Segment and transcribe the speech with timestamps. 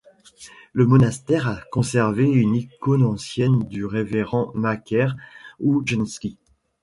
[0.73, 5.15] Le monastère a conservé une icône ancienne du révérend Macaire
[5.59, 6.39] Ounjenski.